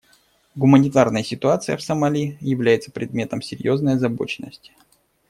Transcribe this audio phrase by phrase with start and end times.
[0.55, 4.71] Гуманитарная ситуация в Сомали является предметом серьезной озабоченности.